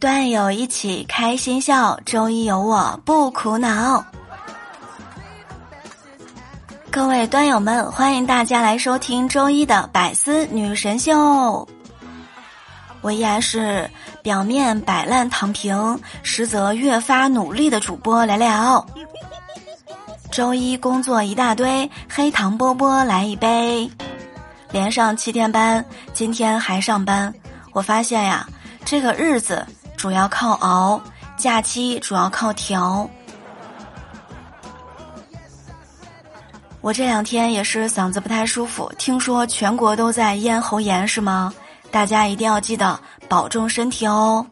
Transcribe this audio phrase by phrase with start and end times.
[0.00, 4.02] 段友一起开心笑，周一有我不苦恼。
[6.90, 11.68] 各位段友们，欢迎大家来收听周一的百思女神秀。
[13.02, 13.90] 我依然是
[14.22, 18.86] 表面摆烂躺平，实则越发努力的主播聊聊。
[20.32, 23.90] 周一工作一大堆，黑糖波波来一杯。
[24.72, 27.34] 连上七天班，今天还上班。
[27.72, 28.48] 我发现呀，
[28.82, 29.66] 这个日子
[30.00, 30.98] 主要靠熬，
[31.36, 33.06] 假期主要靠调。
[36.80, 41.52] 我这两天也是嗓子不太舒服，听说全国都在咽喉炎，是吗？
[41.90, 44.46] 大家一定要记得保重身体哦。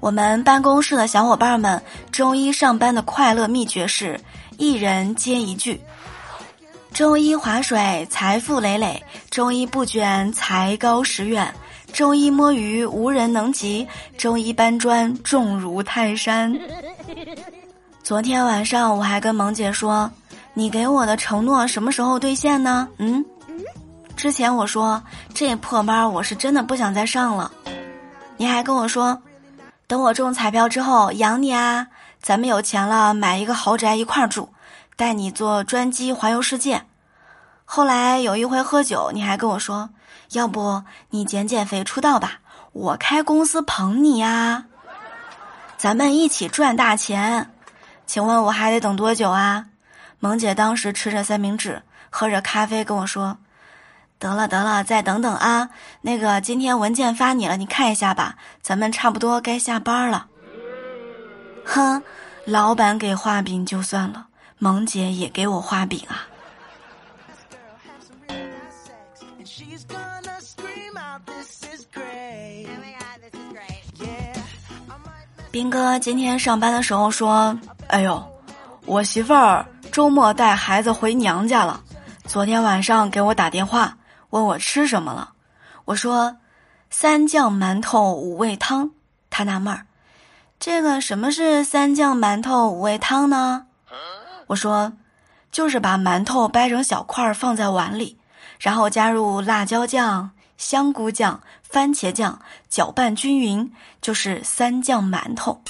[0.00, 4.18] 我们办公室的小伙伴们，周一上班的快乐秘诀是
[4.56, 5.78] 一人接一句：
[6.94, 11.46] 周一划水，财富累累；周一不卷，才高十远；
[11.92, 16.58] 周一摸鱼，无人能及；周一搬砖，重如泰山。
[18.02, 20.10] 昨天晚上我还跟萌姐说
[20.54, 23.24] ：“你给我的承诺什么时候兑现呢？”嗯。
[24.16, 25.02] 之前我说
[25.34, 27.50] 这破班我是真的不想再上了，
[28.36, 29.20] 你还跟我说，
[29.86, 31.86] 等我中彩票之后养你啊，
[32.20, 34.48] 咱们有钱了买一个豪宅一块住，
[34.96, 36.82] 带你坐专机环游世界。
[37.74, 39.88] 后来有一回喝酒，你还跟我说，
[40.32, 42.40] 要不你减减肥出道吧，
[42.72, 44.66] 我开公司捧你呀，
[45.78, 47.50] 咱们一起赚大钱。
[48.04, 49.68] 请问我还得等多久啊？
[50.20, 53.38] 萌姐当时吃着三明治，喝着咖啡跟我说。
[54.18, 55.70] 得了得了，再等等啊！
[56.02, 58.36] 那个今天文件发你了，你看一下吧。
[58.60, 60.26] 咱们差不多该下班了。
[61.64, 62.02] 哼，
[62.44, 64.26] 老板给画饼就算了，
[64.58, 66.28] 萌姐也给我画饼啊。
[75.50, 77.58] 斌哥今天上班的时候说
[77.88, 78.22] ：“哎呦，
[78.86, 81.80] 我媳妇儿周末带孩子回娘家了，
[82.24, 83.96] 昨天晚上给我打电话。”
[84.30, 85.34] 问我吃什么了，
[85.84, 86.34] 我说
[86.88, 88.90] 三酱馒头五味汤。
[89.28, 89.84] 他纳闷儿，
[90.58, 93.66] 这个什么是三酱馒头五味汤呢？
[94.46, 94.90] 我说
[95.52, 98.16] 就是把馒头掰成小块儿放在碗里，
[98.58, 103.70] 然后加入辣椒酱、香菇酱、番茄酱，搅拌均匀，
[104.00, 105.62] 就是三酱馒头。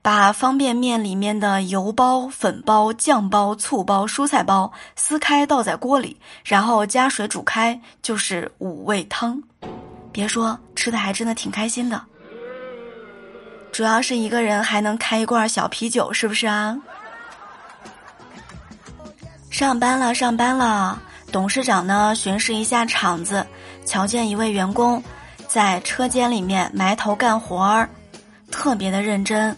[0.00, 9.42] 把方便面里面的油包、粉包、酱包、醋包、蔬菜包撕开，倒在锅里，然后加水煮开，就是五味汤。
[10.10, 12.00] 别说，吃的还真的挺开心的。
[13.70, 16.78] 主要是一个人还能开一罐小啤酒，是不是啊？
[19.58, 21.02] 上班了，上班了。
[21.32, 23.44] 董事长呢，巡视一下厂子，
[23.84, 25.02] 瞧见一位员工
[25.48, 27.90] 在车间里面埋头干活儿，
[28.52, 29.56] 特别的认真。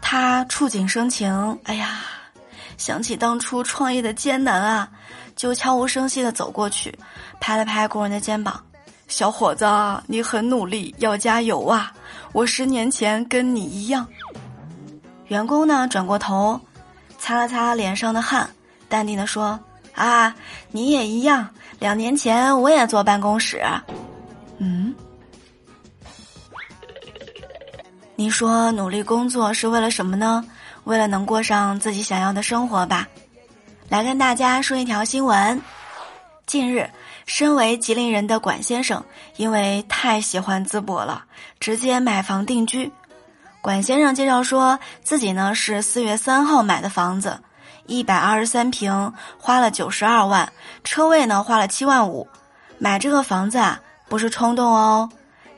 [0.00, 2.02] 他触景生情，哎呀，
[2.76, 4.88] 想起当初创业的艰难啊，
[5.34, 6.96] 就悄无声息的走过去，
[7.40, 8.62] 拍了拍工人的肩膀
[9.08, 9.66] ：“小伙子，
[10.06, 11.92] 你很努力，要加油啊！
[12.30, 14.06] 我十年前跟你一样。”
[15.26, 16.60] 员工呢，转过头，
[17.18, 18.48] 擦了擦脸上的汗，
[18.88, 19.58] 淡定的说
[19.94, 20.34] ：“啊，
[20.70, 23.62] 你也一样，两年前我也坐办公室。”
[24.58, 24.94] 嗯。
[28.16, 30.44] 你说努力工作是为了什么呢？
[30.84, 33.08] 为了能过上自己想要的生活吧。
[33.88, 35.60] 来跟大家说一条新闻：
[36.46, 36.88] 近日，
[37.26, 39.02] 身为吉林人的管先生
[39.36, 41.24] 因为太喜欢淄博了，
[41.58, 42.90] 直接买房定居。
[43.60, 47.40] 管先生介绍说自己呢是四月三号买的房子，
[47.86, 50.50] 一百二十三平，花了九十二万，
[50.82, 52.26] 车位呢花了七万五。
[52.78, 55.08] 买这个房子啊，不是冲动哦。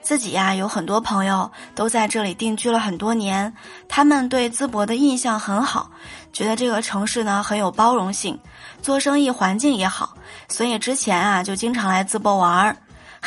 [0.03, 3.52] 自己呀，有很多朋友都在这里定居了很多年，
[3.88, 5.90] 他们对淄博的印象很好，
[6.32, 8.38] 觉得这个城市呢很有包容性，
[8.81, 10.14] 做生意环境也好，
[10.49, 12.76] 所以之前啊就经常来淄博玩儿。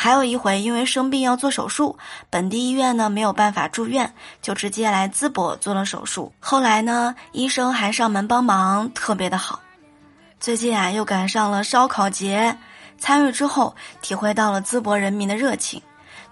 [0.00, 1.94] 还有一回因为生病要做手术，
[2.30, 4.10] 本地医院呢没有办法住院，
[4.40, 6.32] 就直接来淄博做了手术。
[6.40, 9.60] 后来呢，医生还上门帮忙，特别的好。
[10.40, 12.56] 最近啊又赶上了烧烤节，
[12.96, 15.82] 参与之后体会到了淄博人民的热情。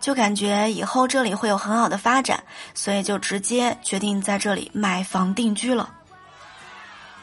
[0.01, 2.43] 就感觉以后这里会有很好的发展，
[2.73, 5.91] 所以就直接决定在这里买房定居了。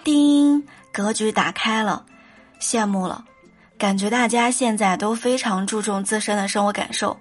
[0.04, 0.64] 叮，
[0.94, 2.06] 格局打开了，
[2.62, 3.26] 羡慕了，
[3.78, 7.20] 感觉大家现在都非常注重自身的生活感受。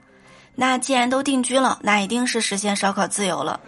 [0.54, 3.60] 那既然都定居了，那一定是实现烧烤自由了，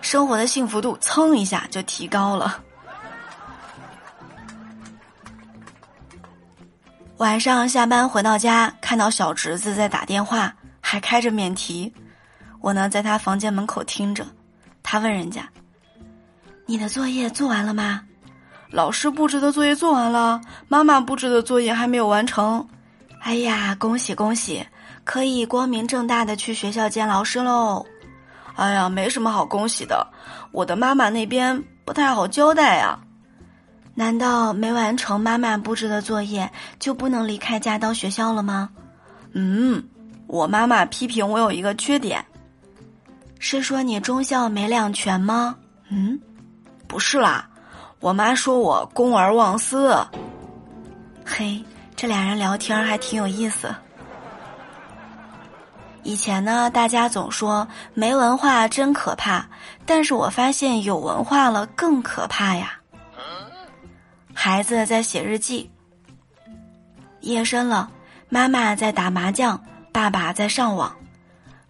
[0.00, 2.62] 生活的幸福度蹭一下就提高了。
[7.16, 10.54] 晚上下班回到家，看到小侄子在打电话。
[10.86, 11.90] 还开着免提。
[12.60, 14.26] 我呢，在他房间门口听着，
[14.82, 15.48] 他问人家
[16.66, 18.02] ：“你的作业做完了吗？”
[18.74, 22.66] 老师布置的作业做完了，妈妈布置的作业还没有完成。
[23.20, 24.66] 哎呀，恭喜恭喜，
[25.04, 27.86] 可以光明正大的去学校见老师喽！
[28.56, 30.04] 哎呀，没什么好恭喜的，
[30.50, 32.98] 我的妈妈那边不太好交代呀。
[33.94, 36.50] 难道没完成妈妈布置的作业
[36.80, 38.68] 就不能离开家到学校了吗？
[39.34, 39.80] 嗯，
[40.26, 42.26] 我妈妈批评我有一个缺点，
[43.38, 45.54] 是说你忠孝没两全吗？
[45.90, 46.18] 嗯，
[46.88, 47.48] 不是啦。
[48.04, 49.96] 我妈说我公而忘私，
[51.24, 51.64] 嘿，
[51.96, 53.74] 这俩人聊天还挺有意思。
[56.02, 59.48] 以前呢，大家总说没文化真可怕，
[59.86, 62.78] 但是我发现有文化了更可怕呀。
[64.34, 65.70] 孩子在写日记，
[67.20, 67.90] 夜深了，
[68.28, 69.58] 妈妈在打麻将，
[69.90, 70.94] 爸爸在上网。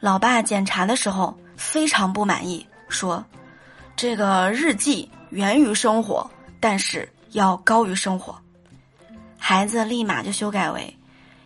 [0.00, 3.24] 老爸检查的时候非常不满意，说
[3.94, 8.38] ：“这个日记。”源于生活，但是要高于生活。
[9.36, 10.96] 孩子立马就修改为：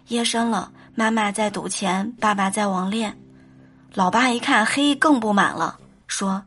[0.08, 3.16] 夜深了，妈妈在赌钱，爸爸在网恋。
[3.94, 6.44] 老爸一看黑，更不满了，说：“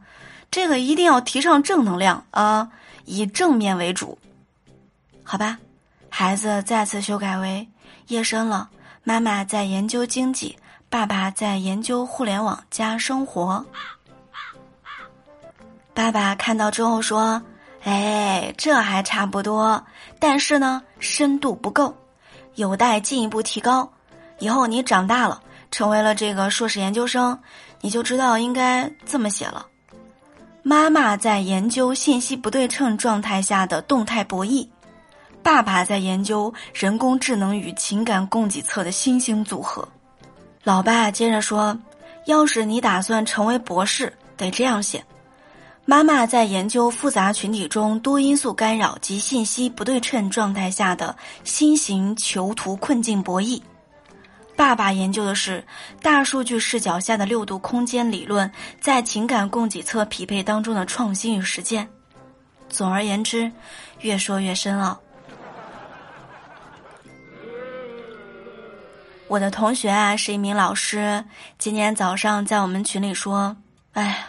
[0.52, 2.70] 这个一定要提倡正能量啊，
[3.06, 4.20] 以正面为主。”
[5.26, 5.58] 好吧，
[6.10, 7.68] 孩子再次修改为：
[8.08, 8.70] 夜深了，
[9.04, 10.56] 妈妈在研究经济，
[10.92, 13.66] 爸爸在研究互联网加生活。
[15.94, 17.42] 爸爸看到之后说
[17.84, 19.84] ：“哎，这还差不多，
[20.20, 21.94] 但是呢，深度不够，
[22.56, 23.92] 有待进一步提高。
[24.40, 27.38] 以后你长大了，成为了这个硕士研究生，
[27.82, 29.66] 你就知道应该这么写了。
[30.64, 34.68] 妈妈在研究信息不对称状态下的动态博弈，
[35.44, 39.88] 爸爸在研究人工智能与情感供给侧的新型组合。”
[40.64, 41.78] 老爸接着说
[42.28, 45.04] ：“要是你打算成为博士，得这样写。”
[45.92, 53.62] 妈妈在研究复杂群体中多因素干扰及信息不对称状态下的新型囚徒困境博弈。
[54.56, 55.62] 爸爸研究的是
[56.02, 58.50] 大数据视角下的六度空间理论
[58.80, 61.86] 在情感供给侧匹配当中的创新与实践。
[62.70, 63.52] 总而言之，
[64.00, 64.98] 越说越深奥。
[69.28, 71.26] 我的同学啊是一名老师，
[71.58, 73.58] 今天早上在我们群里说
[73.92, 74.26] ：“哎。”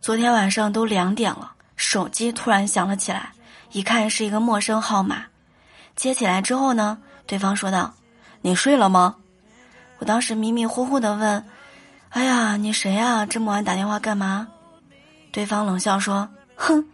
[0.00, 3.32] 昨天晚上都两点了，手机突然响了起来，
[3.72, 5.24] 一看是一个陌生号码，
[5.96, 7.92] 接起来之后呢，对方说道
[8.40, 9.16] ：“你睡了吗？”
[9.98, 11.44] 我当时迷迷糊糊的问
[12.10, 13.26] ：“哎呀，你谁呀？
[13.26, 14.46] 这么晚打电话干嘛？”
[15.32, 16.88] 对方冷笑说：“哼，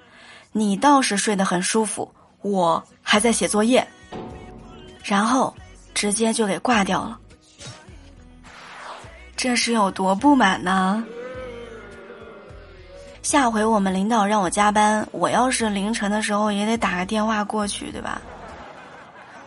[0.51, 2.11] 你倒是睡得很舒服，
[2.41, 3.87] 我还在写作业。”
[5.05, 5.55] 然后
[5.93, 7.19] 直接就给挂掉了。
[9.37, 11.05] 这是有多不满呢？
[13.25, 18.21] 下回我们领导让我加班，我要是凌晨的时候也得打个电话过去，对吧？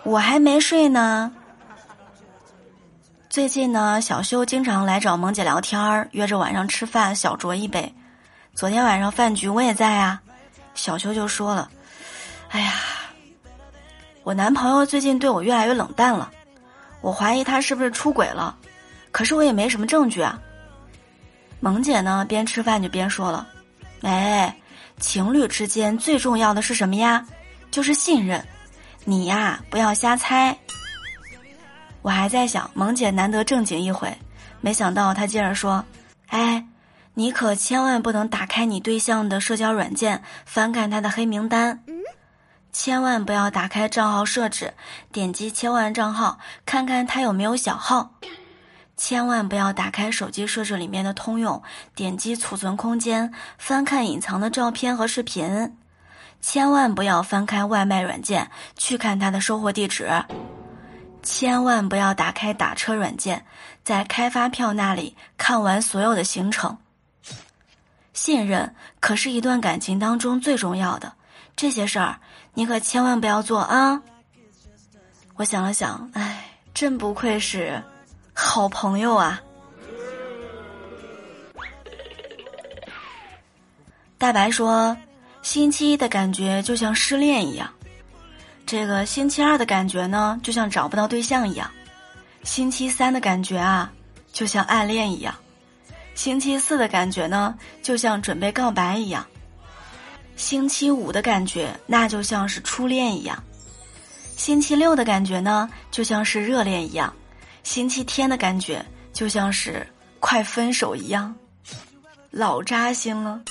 [0.01, 1.31] 我还没睡呢。
[3.29, 7.94] 最近呢，小修经常来找萌姐聊天儿，约着晚上吃饭小酌一杯。
[8.56, 10.19] 昨天晚上饭局我也在啊，
[10.73, 11.69] 小修就说了
[12.49, 12.73] ：“哎呀，
[14.23, 16.31] 我男朋友最近对我越来越冷淡了，
[17.02, 18.57] 我怀疑他是不是出轨了，
[19.11, 20.42] 可是我也没什么证据啊。”
[21.61, 23.47] 萌姐呢，边吃饭就边说了。
[24.01, 24.56] 哎，
[24.99, 27.25] 情侣之间最重要的是什么呀？
[27.71, 28.44] 就是信任。
[29.04, 30.57] 你呀，不要瞎猜。
[32.01, 34.16] 我还在想，萌姐难得正经一回，
[34.61, 35.83] 没想到她接着说
[36.27, 36.66] ：“哎，
[37.13, 41.83] 你可千万不能打开你对象的社交软件，翻看他的黑名单。
[42.71, 44.73] 千万不要打开账号设置，
[45.11, 48.11] 点击切换账号，看看他有没有小号。”
[48.97, 51.61] 千万不要打开手机设置里面的通用，
[51.95, 55.77] 点击储存空间，翻看隐藏的照片和视频。
[56.42, 60.09] 千万不要翻开外卖软件去看他的收货地址。
[61.21, 63.45] 千万不要打开打车软件，
[63.83, 66.77] 在开发票那里看完所有的行程。
[68.13, 71.13] 信任可是一段感情当中最重要的，
[71.56, 72.19] 这些事儿
[72.54, 74.01] 你可千万不要做啊！
[75.35, 77.83] 我想了想，哎，真不愧是。
[78.39, 79.41] 好朋友啊！
[84.19, 84.95] 大白说
[85.41, 87.67] ：“星期一的感觉就像失恋一样，
[88.63, 91.69] 这个星期二的感觉呢，就像找不到对象一样，
[92.44, 93.91] 星期三的感觉啊，
[94.31, 95.33] 就像暗恋一样，
[96.13, 99.25] 星期四的感觉呢，就像准备告白一样，
[100.35, 103.44] 星期五的感觉那就像是初恋一样，
[104.35, 107.11] 星期六的感觉呢，就像是热恋一样。”
[107.68, 109.86] 星期天的感觉就像是
[110.21, 111.36] 快分手一样，
[112.31, 113.42] 老扎心了。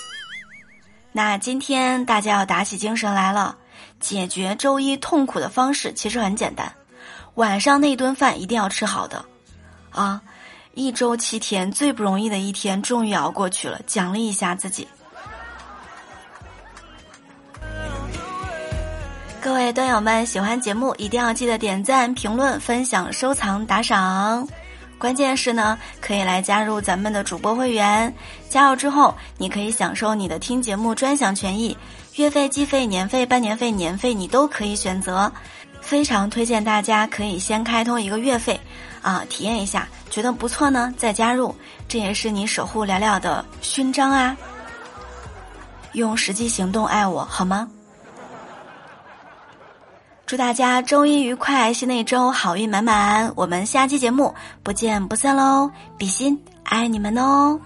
[1.12, 3.54] 那今天大家要打起精神来了，
[4.00, 6.72] 解决周一痛苦的方式其实很简单，
[7.34, 9.22] 晚上那顿饭一定要吃好的，
[9.90, 10.18] 啊，
[10.72, 14.88] 一周七天最不容易的一天终于熬过去了，奖励一下自己。
[19.46, 24.44] 各位段友们，喜欢节目一定要记得点赞、评论、分享、收藏、打赏。
[24.98, 28.12] 关键是呢，可以来加入咱们的主播会员。
[28.50, 31.78] 加入之后，你可以享受你的听节目专享权益，
[32.16, 35.30] 月费、季费、年费、半年费、年费你都可以选择。
[35.80, 38.60] 非常推荐大家可以先开通一个月费，
[39.00, 41.54] 啊，体验一下，觉得不错呢再加入，
[41.86, 44.36] 这也是你守护聊聊的勋章啊。
[45.92, 47.70] 用实际行动爱我好吗？
[50.26, 53.32] 祝大家周一愉快，新的一周好运满满。
[53.36, 55.70] 我们下期节目不见不散喽！
[55.96, 57.56] 比心爱你们哦。